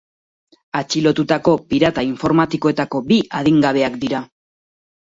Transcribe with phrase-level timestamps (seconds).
[0.79, 4.29] Atxilotutako pirata informatikoetako bi adingabeak dira.